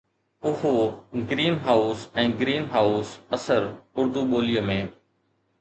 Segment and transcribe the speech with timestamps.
[0.51, 0.71] اهو
[1.33, 4.81] green house ۽ green house اثر اردو ٻوليءَ ۾